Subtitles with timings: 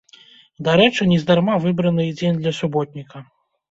[0.67, 3.29] Дарэчы, нездарма выбраны і дзень для суботніка.